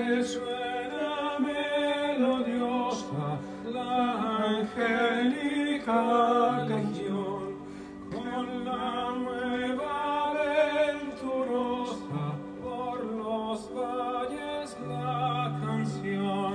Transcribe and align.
que 0.00 0.24
suena 0.24 1.38
melodiosa 1.38 3.24
la 3.70 4.56
angélica 4.56 6.00
legión 6.66 7.42
con 8.10 8.64
la 8.64 9.12
nueva 9.24 10.32
venturosa 10.40 12.22
por 12.62 12.96
los 13.04 13.58
valles 13.74 14.76
la 14.88 15.60
canción 15.64 16.54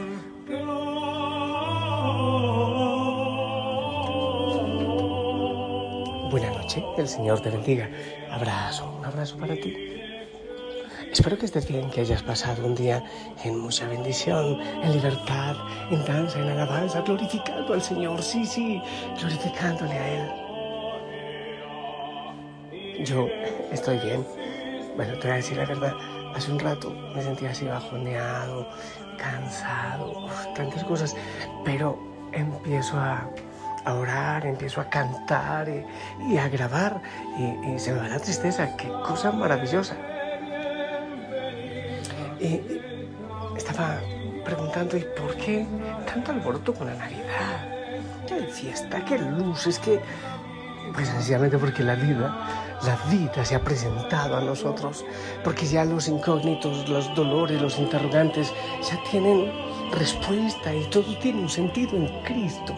Buenas 6.31 6.53
noches, 6.57 6.83
el 6.97 7.07
Señor 7.07 7.39
te 7.41 7.49
bendiga. 7.49 7.89
Abrazo, 8.31 8.91
un 8.97 9.05
abrazo 9.05 9.37
para 9.37 9.55
ti. 9.55 9.95
Espero 11.15 11.37
que 11.37 11.45
estés 11.45 11.69
bien, 11.69 11.89
que 11.91 12.01
hayas 12.01 12.23
pasado 12.23 12.65
un 12.65 12.75
día 12.75 13.01
en 13.45 13.57
mucha 13.57 13.87
bendición, 13.87 14.59
en 14.83 14.91
libertad, 14.91 15.55
en 15.89 16.03
danza, 16.03 16.39
en 16.39 16.49
alabanza, 16.49 16.99
glorificando 17.03 17.73
al 17.73 17.81
Señor. 17.81 18.21
Sí, 18.21 18.45
sí, 18.45 18.81
glorificándole 19.17 19.93
a 19.93 20.09
Él. 20.09 20.29
Yo 23.05 23.29
estoy 23.71 23.97
bien. 23.99 24.27
Bueno, 24.97 25.13
te 25.13 25.21
voy 25.21 25.31
a 25.31 25.35
decir 25.35 25.55
la 25.55 25.63
verdad. 25.63 25.93
Hace 26.35 26.51
un 26.51 26.59
rato 26.59 26.89
me 27.15 27.21
sentía 27.21 27.51
así 27.51 27.63
bajoneado, 27.63 28.67
cansado, 29.17 30.27
tantas 30.53 30.83
cosas. 30.83 31.15
Pero 31.63 31.97
empiezo 32.33 32.99
a, 32.99 33.29
a 33.85 33.93
orar, 33.93 34.45
empiezo 34.45 34.81
a 34.81 34.89
cantar 34.89 35.69
y, 35.69 35.85
y 36.33 36.37
a 36.37 36.49
grabar 36.49 37.01
y, 37.37 37.71
y 37.71 37.79
se 37.79 37.93
me 37.93 37.99
va 37.99 38.09
la 38.09 38.19
tristeza. 38.19 38.75
Qué 38.75 38.89
cosa 38.89 39.31
maravillosa. 39.31 39.95
Y 42.45 43.57
estaba 43.57 43.99
preguntando, 44.43 44.95
¿y 44.97 45.05
por 45.19 45.35
qué 45.35 45.65
tanto 46.05 46.31
alboroto 46.31 46.73
con 46.73 46.87
la 46.87 46.95
Navidad? 46.95 47.69
¿Qué 48.27 48.45
fiesta? 48.47 49.03
¿Qué 49.03 49.17
luces? 49.17 49.79
¿Qué...? 49.79 49.99
Pues 50.93 51.07
sencillamente 51.07 51.57
porque 51.57 51.81
la 51.81 51.95
vida, 51.95 52.77
la 52.83 52.95
vida 53.09 53.43
se 53.43 53.55
ha 53.55 53.61
presentado 53.61 54.37
a 54.37 54.41
nosotros, 54.41 55.03
porque 55.43 55.65
ya 55.65 55.83
los 55.83 56.07
incógnitos, 56.07 56.87
los 56.87 57.13
dolores, 57.15 57.59
los 57.59 57.79
interrogantes 57.79 58.53
ya 58.87 59.03
tienen 59.09 59.51
respuesta 59.91 60.73
y 60.73 60.83
todo 60.91 61.17
tiene 61.17 61.41
un 61.41 61.49
sentido 61.49 61.97
en 61.97 62.07
Cristo. 62.21 62.75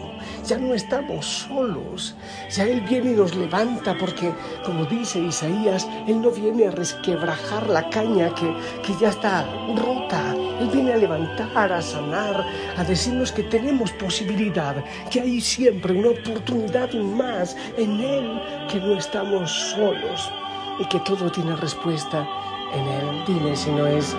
Ya 0.48 0.56
no 0.56 0.72
estamos 0.72 1.26
solos, 1.26 2.16
ya 2.50 2.64
Él 2.64 2.80
viene 2.80 3.10
y 3.10 3.14
nos 3.16 3.36
levanta 3.36 3.94
porque, 3.98 4.32
como 4.64 4.86
dice 4.86 5.18
Isaías, 5.18 5.86
Él 6.06 6.22
no 6.22 6.30
viene 6.30 6.68
a 6.68 6.70
resquebrajar 6.70 7.68
la 7.68 7.90
caña 7.90 8.34
que, 8.34 8.56
que 8.82 8.94
ya 8.98 9.10
está 9.10 9.44
rota. 9.76 10.34
Él 10.58 10.70
viene 10.72 10.94
a 10.94 10.96
levantar, 10.96 11.70
a 11.70 11.82
sanar, 11.82 12.46
a 12.78 12.82
decirnos 12.82 13.30
que 13.30 13.42
tenemos 13.42 13.92
posibilidad, 13.92 14.82
que 15.10 15.20
hay 15.20 15.38
siempre 15.42 15.92
una 15.92 16.18
oportunidad 16.18 16.94
más 16.94 17.54
en 17.76 18.00
Él, 18.00 18.40
que 18.72 18.80
no 18.80 18.96
estamos 18.96 19.50
solos 19.52 20.32
y 20.78 20.86
que 20.86 20.98
todo 21.00 21.30
tiene 21.30 21.56
respuesta 21.56 22.26
en 22.72 22.86
Él. 22.86 23.24
Dime 23.26 23.54
si 23.54 23.70
no 23.70 23.86
es 23.86 24.16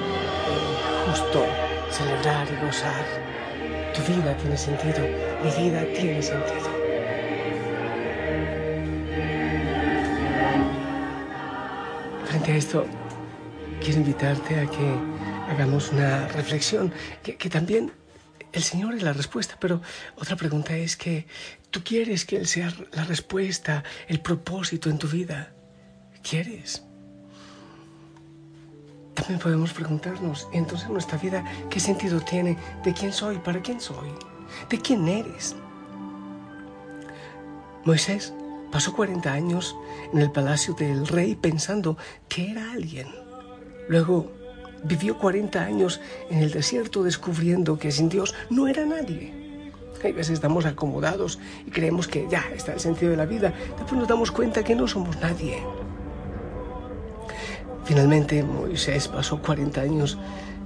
justo 1.07 1.43
celebrar 1.89 2.47
y 2.51 2.65
gozar. 2.67 3.48
Tu 3.99 4.13
vida 4.13 4.37
tiene 4.37 4.55
sentido, 4.55 4.99
mi 5.43 5.51
vida 5.61 5.83
tiene 5.93 6.21
sentido. 6.21 6.69
Frente 12.25 12.51
a 12.51 12.55
esto, 12.55 12.85
quiero 13.83 13.99
invitarte 13.99 14.59
a 14.61 14.67
que 14.67 14.95
hagamos 15.49 15.91
una 15.91 16.29
reflexión, 16.29 16.93
que, 17.23 17.35
que 17.35 17.49
también 17.49 17.91
el 18.53 18.63
Señor 18.63 18.95
es 18.95 19.03
la 19.03 19.11
respuesta, 19.11 19.57
pero 19.59 19.81
otra 20.15 20.37
pregunta 20.37 20.77
es 20.77 20.95
que 20.95 21.27
tú 21.69 21.83
quieres 21.83 22.23
que 22.23 22.37
Él 22.37 22.47
sea 22.47 22.71
la 22.93 23.03
respuesta, 23.03 23.83
el 24.07 24.21
propósito 24.21 24.89
en 24.89 24.97
tu 24.97 25.09
vida. 25.09 25.51
¿Quieres? 26.23 26.88
También 29.13 29.39
podemos 29.39 29.73
preguntarnos, 29.73 30.47
entonces 30.53 30.89
nuestra 30.89 31.17
vida, 31.17 31.43
¿qué 31.69 31.79
sentido 31.79 32.21
tiene? 32.21 32.57
¿De 32.83 32.93
quién 32.93 33.11
soy? 33.11 33.37
¿Para 33.37 33.61
quién 33.61 33.79
soy? 33.79 34.09
¿De 34.69 34.79
quién 34.79 35.07
eres? 35.07 35.55
Moisés 37.85 38.33
pasó 38.71 38.93
40 38.93 39.31
años 39.31 39.75
en 40.13 40.19
el 40.19 40.31
palacio 40.31 40.73
del 40.73 41.07
rey 41.07 41.35
pensando 41.35 41.97
que 42.27 42.51
era 42.51 42.71
alguien. 42.71 43.07
Luego 43.87 44.31
vivió 44.83 45.17
40 45.17 45.61
años 45.61 45.99
en 46.29 46.39
el 46.39 46.51
desierto 46.51 47.03
descubriendo 47.03 47.77
que 47.77 47.91
sin 47.91 48.09
Dios 48.09 48.35
no 48.49 48.67
era 48.67 48.85
nadie. 48.85 49.33
Hay 50.03 50.13
veces 50.13 50.35
estamos 50.35 50.65
acomodados 50.65 51.39
y 51.65 51.71
creemos 51.71 52.07
que 52.07 52.27
ya 52.29 52.43
está 52.55 52.73
el 52.73 52.79
sentido 52.79 53.11
de 53.11 53.17
la 53.17 53.25
vida. 53.25 53.53
Después 53.77 53.99
nos 53.99 54.07
damos 54.07 54.31
cuenta 54.31 54.63
que 54.63 54.75
no 54.75 54.87
somos 54.87 55.17
nadie. 55.19 55.61
Finalmente 57.89 58.43
Moisés 58.43 59.07
pasó 59.07 59.41
40 59.41 59.81
años 59.81 60.15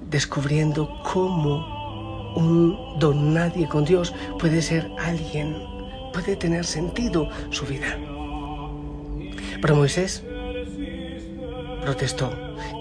descubriendo 0.10 0.90
cómo 1.04 2.34
un 2.36 3.00
don 3.00 3.34
nadie 3.34 3.66
con 3.66 3.86
Dios 3.86 4.14
puede 4.38 4.62
ser 4.62 4.92
alguien, 5.00 5.56
puede 6.12 6.36
tener 6.36 6.66
sentido 6.66 7.30
su 7.50 7.66
vida. 7.66 7.98
Pero 9.62 9.78
Moisés 9.78 10.22
protestó. 11.82 12.30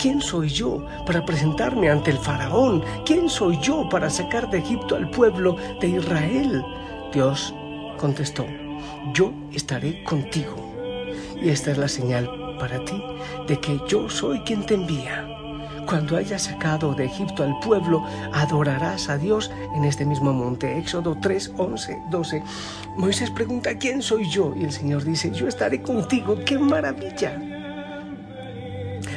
¿Quién 0.00 0.20
soy 0.20 0.48
yo 0.48 0.84
para 1.06 1.24
presentarme 1.24 1.88
ante 1.88 2.10
el 2.10 2.18
faraón? 2.18 2.82
¿Quién 3.06 3.28
soy 3.28 3.56
yo 3.60 3.88
para 3.88 4.10
sacar 4.10 4.50
de 4.50 4.58
Egipto 4.58 4.96
al 4.96 5.08
pueblo 5.10 5.56
de 5.80 5.86
Israel? 5.86 6.64
Dios 7.12 7.54
contestó, 7.96 8.44
yo 9.14 9.32
estaré 9.52 10.02
contigo. 10.02 10.56
Y 11.40 11.50
esta 11.50 11.70
es 11.70 11.78
la 11.78 11.86
señal 11.86 12.41
para 12.58 12.84
ti 12.84 13.02
de 13.46 13.58
que 13.60 13.80
yo 13.88 14.08
soy 14.08 14.40
quien 14.40 14.64
te 14.64 14.74
envía. 14.74 15.28
Cuando 15.86 16.16
hayas 16.16 16.42
sacado 16.42 16.94
de 16.94 17.06
Egipto 17.06 17.42
al 17.42 17.58
pueblo, 17.58 18.04
adorarás 18.32 19.08
a 19.08 19.18
Dios 19.18 19.50
en 19.74 19.84
este 19.84 20.04
mismo 20.04 20.32
monte. 20.32 20.78
Éxodo 20.78 21.16
3, 21.20 21.52
11, 21.56 22.02
12. 22.10 22.42
Moisés 22.96 23.30
pregunta, 23.30 23.76
¿quién 23.76 24.00
soy 24.00 24.28
yo? 24.30 24.54
Y 24.56 24.64
el 24.64 24.72
Señor 24.72 25.04
dice, 25.04 25.30
yo 25.32 25.48
estaré 25.48 25.82
contigo. 25.82 26.36
¡Qué 26.44 26.58
maravilla! 26.58 27.40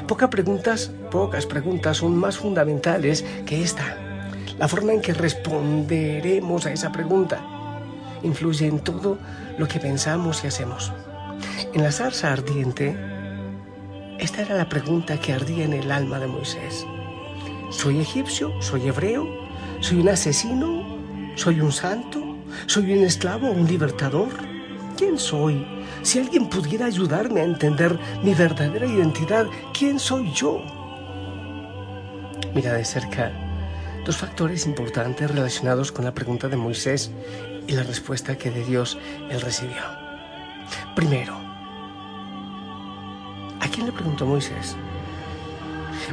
Pocas 0.08 0.30
preguntas, 0.30 0.92
pocas 1.12 1.46
preguntas 1.46 1.98
son 1.98 2.18
más 2.18 2.38
fundamentales 2.38 3.24
que 3.46 3.62
esta. 3.62 3.98
La 4.58 4.68
forma 4.68 4.94
en 4.94 5.02
que 5.02 5.14
responderemos 5.14 6.66
a 6.66 6.72
esa 6.72 6.92
pregunta 6.92 7.42
influye 8.24 8.68
en 8.68 8.80
todo 8.80 9.18
lo 9.58 9.68
que 9.68 9.80
pensamos 9.80 10.44
y 10.44 10.48
hacemos. 10.48 10.92
En 11.74 11.84
la 11.84 11.92
zarza 11.92 12.32
ardiente, 12.32 12.96
esta 14.20 14.42
era 14.42 14.56
la 14.56 14.70
pregunta 14.70 15.20
que 15.20 15.34
ardía 15.34 15.66
en 15.66 15.74
el 15.74 15.92
alma 15.92 16.20
de 16.20 16.28
Moisés. 16.28 16.86
¿Soy 17.70 18.00
egipcio? 18.00 18.54
¿Soy 18.62 18.88
hebreo? 18.88 19.28
¿Soy 19.82 20.00
un 20.00 20.10
asesino? 20.10 20.98
¿Soy 21.36 21.60
un 21.62 21.72
santo? 21.72 22.38
¿Soy 22.68 22.94
un 22.94 23.04
esclavo 23.04 23.50
o 23.50 23.52
un 23.52 23.68
libertador? 23.68 24.30
¿Quién 24.98 25.20
soy? 25.20 25.66
Si 26.04 26.20
alguien 26.20 26.48
pudiera 26.48 26.86
ayudarme 26.86 27.42
a 27.42 27.46
entender 27.46 28.00
mi 28.24 28.34
verdadera 28.34 28.86
identidad, 28.86 29.48
¿quién 29.78 30.00
soy 30.00 30.32
yo? 30.32 30.62
Mira 32.54 32.74
de 32.74 32.86
cerca 32.86 33.34
dos 34.06 34.18
factores 34.18 34.68
importantes 34.68 35.32
relacionados 35.32 35.92
con 35.92 36.06
la 36.06 36.14
pregunta 36.14 36.48
de 36.48 36.56
Moisés 36.56 37.12
y 37.68 37.72
la 37.74 37.82
respuesta 37.82 38.38
que 38.38 38.52
de 38.52 38.64
Dios 38.64 39.00
él 39.32 39.42
recibió. 39.42 39.82
Primero, 40.96 41.36
¿a 41.36 41.45
quién 43.76 43.88
le 43.88 43.92
preguntó 43.92 44.26
Moisés? 44.26 44.78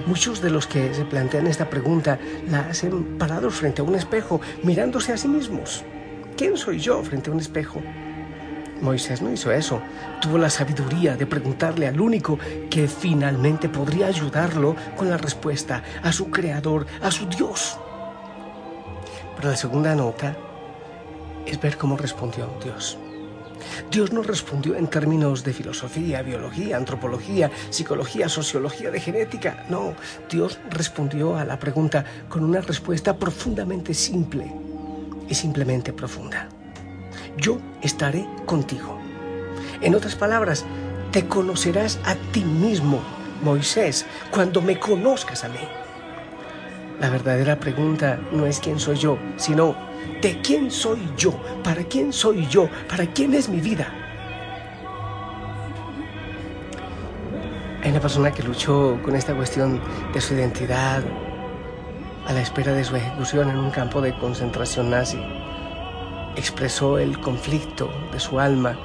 Muchos 0.07 0.43
de 0.43 0.51
los 0.51 0.67
que 0.67 0.93
se 0.93 1.05
plantean 1.05 1.47
esta 1.47 1.71
pregunta 1.71 2.19
la 2.51 2.61
hacen 2.61 3.19
parados 3.19 3.55
frente 3.55 3.81
a 3.81 3.85
un 3.85 3.95
espejo, 3.95 4.41
mirándose 4.65 5.13
a 5.13 5.17
sí 5.17 5.29
mismos. 5.29 5.85
¿Quién 6.37 6.57
soy 6.57 6.81
yo 6.81 7.03
frente 7.05 7.31
a 7.31 7.33
un 7.33 7.41
espejo? 7.41 7.81
Moisés 8.81 9.23
no 9.23 9.31
hizo 9.31 9.53
eso. 9.53 9.81
Tuvo 10.21 10.39
la 10.39 10.51
sabiduría 10.51 11.17
de 11.17 11.27
preguntarle 11.27 11.87
al 11.87 12.01
único 12.01 12.37
que 12.69 12.89
finalmente 12.89 13.69
podría 13.69 14.09
ayudarlo 14.09 14.75
con 14.97 15.09
la 15.09 15.17
respuesta 15.17 15.85
a 16.03 16.11
su 16.11 16.31
creador, 16.31 16.87
a 17.01 17.13
su 17.13 17.29
Dios. 17.29 17.79
Pero 19.37 19.51
la 19.51 19.57
segunda 19.57 19.95
nota 19.95 20.37
es 21.47 21.61
ver 21.61 21.77
cómo 21.77 21.97
respondió 21.97 22.49
Dios. 22.63 22.99
Dios 23.91 24.13
no 24.13 24.23
respondió 24.23 24.77
en 24.77 24.89
términos 24.89 25.45
de 25.45 25.53
filosofía, 25.53 26.23
biología, 26.23 26.77
antropología, 26.77 27.51
psicología, 27.71 28.29
sociología, 28.29 28.91
de 28.91 29.01
genética. 29.01 29.65
No, 29.69 29.95
Dios 30.31 30.59
respondió 30.71 31.37
a 31.37 31.45
la 31.45 31.59
pregunta 31.59 32.05
con 32.29 32.45
una 32.45 32.61
respuesta 32.61 33.17
profundamente 33.17 33.95
simple 33.95 34.53
y 35.29 35.35
simplemente 35.35 35.93
profunda. 35.93 36.49
Yo 37.37 37.59
estaré 37.81 38.27
contigo. 38.47 38.99
En 39.81 39.95
otras 39.95 40.15
palabras, 40.15 40.65
te 41.11 41.27
conocerás 41.27 41.99
a 42.05 42.15
ti 42.15 42.45
mismo, 42.45 43.01
Moisés, 43.43 44.07
cuando 44.31 44.63
me 44.63 44.79
conozcas 44.79 45.45
a 45.45 45.49
mí. 45.49 45.59
La 47.01 47.11
verdadera 47.11 47.59
pregunta 47.59 48.21
no 48.33 48.47
es 48.47 48.61
quién 48.61 48.79
soy 48.79 48.97
yo, 48.97 49.19
sino 49.37 49.75
¿De 50.21 50.41
quién 50.41 50.71
soy 50.71 51.01
yo? 51.17 51.33
¿Para 51.65 51.85
quién 51.85 52.13
soy 52.13 52.47
yo? 52.47 52.69
¿Para 52.89 53.07
quién 53.07 53.35
es 53.35 53.49
mi 53.49 53.61
vida? 53.61 53.93
Hay 57.83 57.91
una 57.91 58.01
persona 58.01 58.31
que 58.31 58.45
luchó 58.45 59.01
con 59.03 59.17
esta 59.17 59.35
cuestión 59.35 59.81
de 60.15 60.21
su 60.21 60.35
identidad 60.35 61.03
a 62.27 62.33
la 62.33 62.41
espera 62.41 62.73
de 62.73 62.85
su 62.85 62.95
ejecución 62.95 63.51
en 63.51 63.59
un 63.59 63.71
campo 63.71 64.01
de 64.01 64.17
concentración 64.19 64.91
nazi. 64.91 65.19
Expresó 66.37 66.99
el 66.99 67.19
conflicto 67.19 67.91
de 68.13 68.21
su 68.21 68.39
alma 68.39 68.79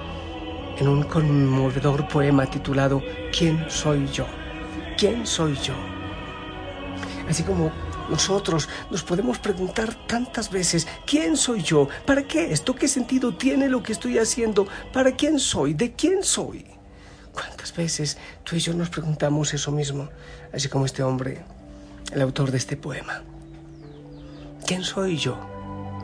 en 0.79 0.87
un 0.87 1.03
conmovedor 1.03 2.07
poema 2.07 2.45
titulado 2.47 3.01
¿Quién 3.37 3.65
soy 3.69 4.07
yo? 4.07 4.25
¿Quién 4.97 5.25
soy 5.27 5.55
yo? 5.55 5.75
Así 7.29 7.43
como 7.43 7.71
nosotros 8.09 8.69
nos 8.89 9.03
podemos 9.03 9.39
preguntar 9.39 10.07
tantas 10.07 10.49
veces, 10.49 10.87
¿quién 11.05 11.37
soy 11.37 11.61
yo? 11.61 11.87
¿Para 12.05 12.23
qué 12.23 12.51
esto? 12.51 12.75
¿Qué 12.75 12.87
sentido 12.87 13.35
tiene 13.35 13.69
lo 13.69 13.83
que 13.83 13.91
estoy 13.93 14.17
haciendo? 14.17 14.67
¿Para 14.93 15.11
quién 15.15 15.39
soy? 15.39 15.73
¿De 15.73 15.93
quién 15.93 16.23
soy? 16.23 16.65
¿Cuántas 17.33 17.75
veces 17.75 18.17
tú 18.43 18.55
y 18.55 18.59
yo 18.59 18.73
nos 18.73 18.89
preguntamos 18.89 19.53
eso 19.53 19.71
mismo? 19.71 20.09
Así 20.53 20.69
como 20.69 20.85
este 20.85 21.03
hombre, 21.03 21.43
el 22.11 22.21
autor 22.21 22.51
de 22.51 22.57
este 22.57 22.77
poema. 22.77 23.21
¿Quién 24.65 24.83
soy 24.83 25.17
yo? 25.17 25.37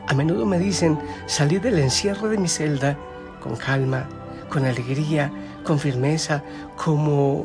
A 0.06 0.14
menudo 0.14 0.46
me 0.46 0.58
dicen, 0.58 0.98
salí 1.26 1.58
del 1.58 1.78
encierro 1.78 2.28
de 2.28 2.38
mi 2.38 2.48
celda 2.48 2.98
con 3.40 3.56
calma, 3.56 4.08
con 4.48 4.64
alegría, 4.64 5.32
con 5.64 5.78
firmeza, 5.78 6.42
como 6.76 7.40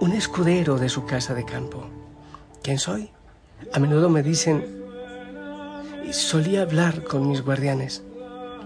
un 0.00 0.12
escudero 0.12 0.78
de 0.78 0.88
su 0.88 1.04
casa 1.04 1.34
de 1.34 1.44
campo. 1.44 1.86
¿Quién 2.62 2.78
soy? 2.78 3.10
A 3.72 3.78
menudo 3.78 4.08
me 4.08 4.22
dicen, 4.22 4.64
solía 6.12 6.62
hablar 6.62 7.04
con 7.04 7.28
mis 7.28 7.42
guardianes, 7.42 8.02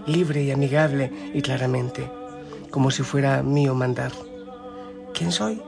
libre 0.07 0.43
y 0.43 0.51
amigable 0.51 1.11
y 1.33 1.41
claramente, 1.41 2.09
como 2.71 2.89
si 2.89 3.03
fuera 3.03 3.43
mío 3.43 3.75
mandar. 3.75 4.11
¿Quién 5.13 5.31
soy? 5.31 5.61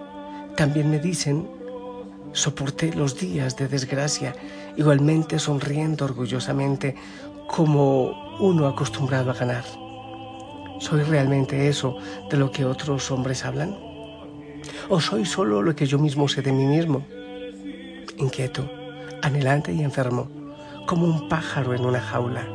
También 0.55 0.89
me 0.89 0.99
dicen, 0.99 1.47
soporté 2.33 2.93
los 2.93 3.19
días 3.19 3.55
de 3.57 3.67
desgracia, 3.67 4.33
igualmente 4.75 5.39
sonriendo 5.39 6.05
orgullosamente, 6.05 6.95
como 7.47 8.37
uno 8.39 8.67
acostumbrado 8.67 9.31
a 9.31 9.35
ganar. 9.35 9.63
¿Soy 10.79 11.03
realmente 11.03 11.67
eso 11.67 11.97
de 12.29 12.37
lo 12.37 12.51
que 12.51 12.65
otros 12.65 13.09
hombres 13.11 13.45
hablan? 13.45 13.77
¿O 14.89 14.99
soy 14.99 15.25
solo 15.25 15.61
lo 15.61 15.75
que 15.75 15.85
yo 15.85 15.99
mismo 15.99 16.27
sé 16.27 16.41
de 16.41 16.51
mí 16.51 16.65
mismo? 16.65 17.05
Inquieto, 18.17 18.69
anhelante 19.27 19.73
y 19.73 19.83
enfermo, 19.83 20.29
como 20.87 21.05
un 21.05 21.29
pájaro 21.29 21.73
en 21.73 21.85
una 21.85 21.99
jaula, 21.99 22.47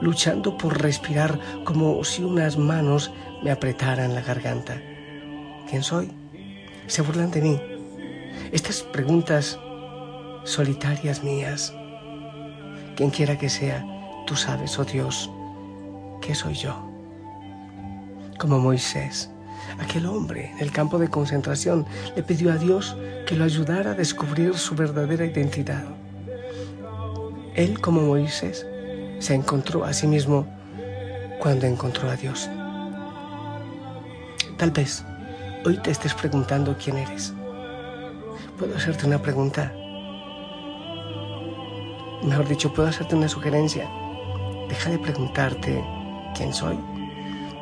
luchando 0.00 0.56
por 0.56 0.80
respirar 0.80 1.38
como 1.64 2.02
si 2.04 2.22
unas 2.22 2.56
manos 2.56 3.12
me 3.42 3.50
apretaran 3.50 4.14
la 4.14 4.22
garganta. 4.22 4.80
¿Quién 5.68 5.82
soy? 5.82 6.10
Se 6.86 7.02
burlan 7.02 7.30
de 7.30 7.42
mí. 7.42 7.60
Estas 8.52 8.82
preguntas 8.82 9.58
solitarias 10.44 11.22
mías, 11.22 11.74
quien 12.96 13.10
quiera 13.10 13.36
que 13.38 13.48
sea, 13.48 13.84
tú 14.26 14.36
sabes, 14.36 14.78
oh 14.78 14.84
Dios, 14.84 15.30
¿qué 16.20 16.34
soy 16.34 16.54
yo? 16.54 16.74
Como 18.38 18.58
Moisés, 18.58 19.30
aquel 19.80 20.06
hombre 20.06 20.50
en 20.52 20.60
el 20.60 20.72
campo 20.72 20.98
de 20.98 21.08
concentración 21.08 21.86
le 22.14 22.22
pidió 22.22 22.52
a 22.52 22.56
Dios 22.56 22.96
que 23.26 23.36
lo 23.36 23.44
ayudara 23.44 23.92
a 23.92 23.94
descubrir 23.94 24.54
su 24.56 24.74
verdadera 24.74 25.24
identidad. 25.24 26.01
Él, 27.54 27.80
como 27.80 28.00
Moisés, 28.00 28.66
se 29.18 29.34
encontró 29.34 29.84
a 29.84 29.92
sí 29.92 30.06
mismo 30.06 30.46
cuando 31.38 31.66
encontró 31.66 32.08
a 32.08 32.16
Dios. 32.16 32.48
Tal 34.56 34.70
vez 34.70 35.04
hoy 35.66 35.76
te 35.76 35.90
estés 35.90 36.14
preguntando 36.14 36.76
quién 36.82 36.96
eres. 36.96 37.34
¿Puedo 38.58 38.74
hacerte 38.76 39.06
una 39.06 39.20
pregunta? 39.20 39.72
Mejor 42.22 42.48
dicho, 42.48 42.72
puedo 42.72 42.88
hacerte 42.88 43.16
una 43.16 43.28
sugerencia. 43.28 43.90
Deja 44.68 44.90
de 44.90 44.98
preguntarte 44.98 45.84
quién 46.34 46.54
soy 46.54 46.78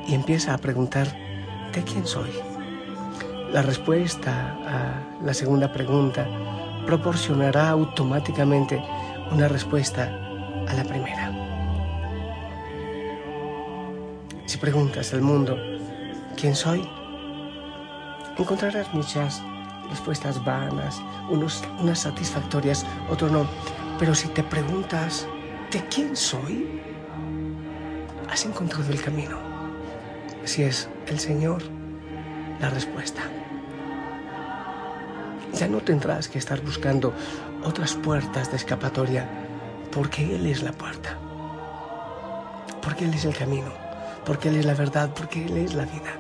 y 0.07 0.15
empieza 0.15 0.55
a 0.55 0.59
preguntar 0.59 1.09
de 1.73 1.83
quién 1.83 2.07
soy. 2.07 2.31
La 3.53 3.63
respuesta 3.63 4.57
a 4.67 5.25
la 5.25 5.35
segunda 5.35 5.73
pregunta 5.73 6.29
proporcionará 6.87 7.71
automáticamente 7.71 8.81
una 9.31 9.49
respuesta 9.49 10.05
a 10.69 10.75
la 10.75 10.85
primera. 10.85 11.33
Si 14.47 14.59
preguntas 14.59 15.13
al 15.15 15.23
mundo, 15.23 15.57
¿quién 16.37 16.55
soy? 16.55 16.89
Encontrarás 18.37 18.93
muchas 18.93 19.43
respuestas 19.89 20.43
vanas, 20.45 21.01
unos, 21.29 21.63
unas 21.79 22.01
satisfactorias, 22.01 22.85
otras 23.09 23.31
no. 23.31 23.47
Pero 23.99 24.15
si 24.15 24.29
te 24.29 24.43
preguntas, 24.43 25.29
¿de 25.71 25.85
quién 25.87 26.17
soy? 26.17 26.81
Has 28.29 28.45
encontrado 28.45 28.91
el 28.91 29.01
camino. 29.01 29.39
Si 30.45 30.63
es 30.63 30.89
el 31.07 31.19
Señor, 31.19 31.63
la 32.61 32.71
respuesta. 32.71 33.23
Ya 35.55 35.69
no 35.69 35.81
tendrás 35.81 36.29
que 36.29 36.39
estar 36.39 36.61
buscando 36.61 37.13
otras 37.65 37.95
puertas 37.95 38.51
de 38.51 38.57
escapatoria, 38.57 39.29
porque 39.91 40.37
Él 40.37 40.47
es 40.47 40.63
la 40.63 40.73
puerta, 40.73 41.19
porque 42.83 43.05
Él 43.05 43.15
es 43.15 43.25
el 43.25 43.35
camino, 43.35 43.73
porque 44.25 44.49
Él 44.49 44.57
es 44.57 44.65
la 44.65 44.75
verdad, 44.75 45.11
porque 45.15 45.45
Él 45.45 45.57
es 45.57 45.75
la 45.75 45.85
vida. 45.85 46.13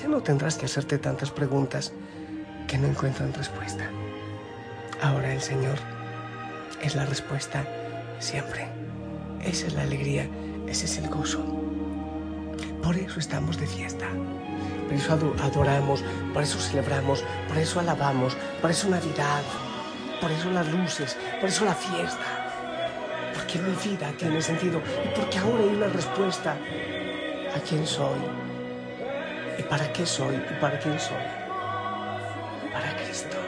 Ya 0.00 0.08
no 0.08 0.22
tendrás 0.22 0.56
que 0.56 0.66
hacerte 0.66 0.98
tantas 0.98 1.30
preguntas 1.30 1.92
que 2.66 2.78
no 2.78 2.88
encuentran 2.88 3.32
respuesta. 3.32 3.88
Ahora 5.02 5.32
el 5.32 5.40
Señor 5.40 5.78
es 6.82 6.94
la 6.94 7.04
respuesta 7.04 7.64
siempre. 8.18 8.66
Esa 9.42 9.66
es 9.66 9.74
la 9.74 9.82
alegría, 9.82 10.26
ese 10.66 10.86
es 10.86 10.98
el 10.98 11.08
gozo. 11.08 11.63
Por 12.84 12.98
eso 12.98 13.18
estamos 13.18 13.56
de 13.56 13.66
fiesta. 13.66 14.06
Por 14.84 14.92
eso 14.92 15.14
adoramos, 15.42 16.04
por 16.34 16.42
eso 16.42 16.58
celebramos, 16.58 17.24
por 17.48 17.56
eso 17.56 17.80
alabamos, 17.80 18.36
por 18.60 18.70
eso 18.70 18.90
Navidad, 18.90 19.42
por 20.20 20.30
eso 20.30 20.50
las 20.50 20.68
luces, 20.68 21.16
por 21.40 21.48
eso 21.48 21.64
la 21.64 21.74
fiesta. 21.74 22.26
Porque 23.32 23.58
mi 23.58 23.74
vida 23.76 24.12
tiene 24.18 24.42
sentido 24.42 24.82
y 25.02 25.18
porque 25.18 25.38
ahora 25.38 25.62
hay 25.62 25.70
una 25.70 25.86
respuesta 25.86 26.58
a 27.56 27.60
quién 27.66 27.86
soy 27.86 28.20
y 29.58 29.62
para 29.62 29.90
qué 29.90 30.04
soy 30.04 30.36
y 30.36 30.60
para 30.60 30.78
quién 30.78 31.00
soy. 31.00 31.24
Para 32.70 32.94
Cristo, 32.96 33.38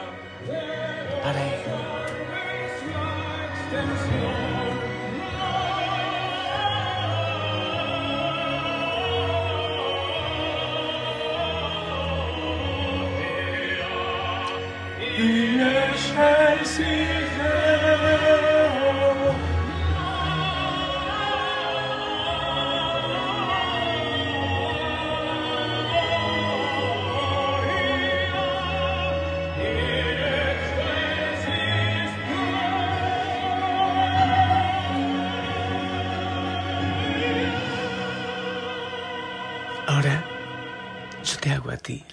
para 1.23 1.47
Él. 1.47 1.56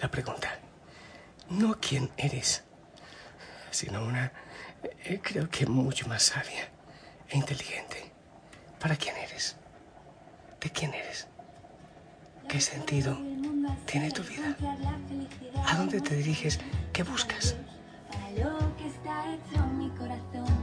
La 0.02 0.10
pregunta. 0.10 0.60
No 1.50 1.80
quién 1.80 2.12
eres, 2.18 2.64
sino 3.72 4.04
una, 4.04 4.32
eh, 4.84 5.20
creo 5.22 5.50
que 5.50 5.66
mucho 5.66 6.08
más 6.08 6.24
sabia 6.24 6.70
e 7.30 7.38
inteligente. 7.38 8.12
¿Para 8.80 8.96
quién 8.96 9.16
eres? 9.18 9.56
¿De 10.62 10.70
quién 10.70 10.94
eres? 10.94 11.28
¿Qué 12.48 12.62
sentido 12.62 13.18
tiene 13.86 14.12
tu 14.12 14.22
vida? 14.24 14.56
¿A 15.66 15.76
dónde 15.78 16.02
te 16.02 16.16
diriges? 16.16 16.60
¿Qué 16.92 17.04
buscas? 17.04 17.56
Para 18.10 18.30
lo 18.32 18.76
que 18.78 18.88
hecho 18.88 19.66
mi 19.68 19.90
corazón. 19.92 20.63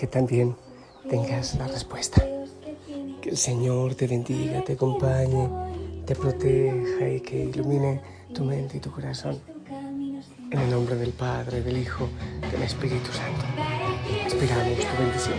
Que 0.00 0.06
también 0.06 0.56
tengas 1.10 1.56
la 1.56 1.66
respuesta. 1.66 2.24
Que 3.20 3.28
el 3.28 3.36
Señor 3.36 3.94
te 3.96 4.06
bendiga, 4.06 4.64
te 4.64 4.72
acompañe, 4.72 5.46
te 6.06 6.16
proteja 6.16 7.06
y 7.06 7.20
que 7.20 7.44
ilumine 7.44 8.00
tu 8.34 8.42
mente 8.44 8.78
y 8.78 8.80
tu 8.80 8.90
corazón. 8.90 9.38
En 10.50 10.58
el 10.58 10.70
nombre 10.70 10.96
del 10.96 11.12
Padre, 11.12 11.60
del 11.60 11.76
Hijo, 11.76 12.08
del 12.50 12.62
Espíritu 12.62 13.12
Santo. 13.12 13.44
Esperamos 14.26 14.78
tu 14.78 15.02
bendición. 15.02 15.38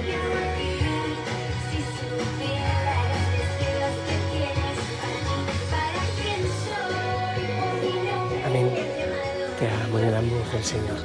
Te 9.60 9.68
amo 9.68 10.00
en 10.00 10.06
el 10.06 10.16
amor 10.16 10.52
del 10.52 10.64
Señor. 10.64 10.98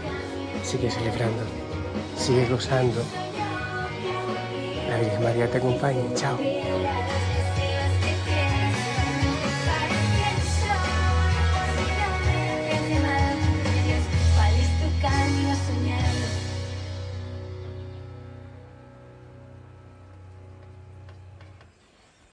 Sigue 0.62 0.90
celebrando, 0.90 1.42
sigue 2.18 2.46
gozando. 2.48 3.02
María 5.20 5.50
te 5.50 5.58
acompañe. 5.58 6.14
Chao. 6.14 6.38